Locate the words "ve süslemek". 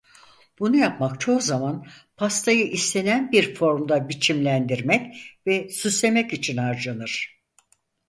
5.47-6.33